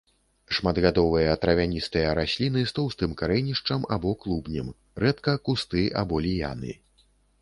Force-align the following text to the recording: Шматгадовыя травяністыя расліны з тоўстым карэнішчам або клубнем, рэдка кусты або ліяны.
Шматгадовыя 0.59 1.33
травяністыя 1.43 2.15
расліны 2.19 2.63
з 2.71 2.75
тоўстым 2.77 3.11
карэнішчам 3.19 3.81
або 3.97 4.15
клубнем, 4.25 4.73
рэдка 5.05 5.37
кусты 5.49 5.85
або 6.03 6.15
ліяны. 6.29 6.71